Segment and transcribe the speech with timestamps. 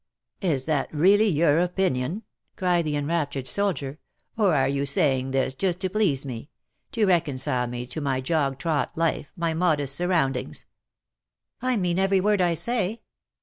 [0.41, 2.23] ^^" Is that really your opinion?"
[2.57, 3.99] cried the enrap tured soldier;
[4.35, 6.49] '^^or are you saying this just to please me—
[6.93, 10.65] to reconcile me to my jog trot life, my modest surroundings ?'^
[11.75, 13.03] '^1 mean every word I say."